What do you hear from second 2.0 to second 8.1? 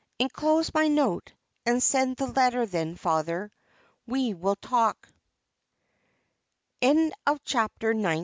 the letter; then, father, we will talk." CHAPTER